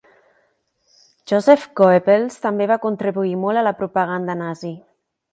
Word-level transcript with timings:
Joseph 1.31 1.67
Goebbels 1.79 2.37
també 2.45 2.67
va 2.71 2.77
contribuir 2.85 3.35
molt 3.43 3.61
a 3.61 3.65
la 3.67 3.75
propaganda 3.83 4.37
nazi. 4.41 4.73